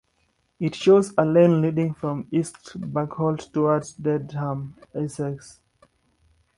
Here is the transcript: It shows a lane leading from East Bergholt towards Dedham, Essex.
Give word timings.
It 0.59 0.73
shows 0.73 1.13
a 1.15 1.23
lane 1.23 1.61
leading 1.61 1.93
from 1.93 2.27
East 2.31 2.75
Bergholt 2.81 3.53
towards 3.53 3.93
Dedham, 3.93 4.73
Essex. 4.95 5.59